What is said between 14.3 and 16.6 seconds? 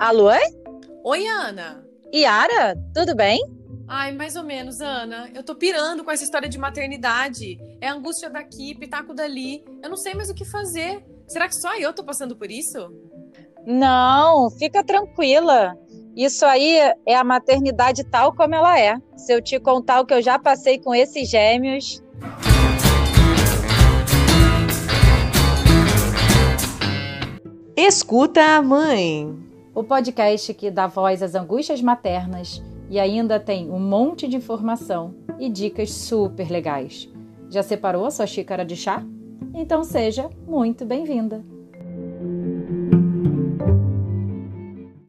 fica tranquila. Isso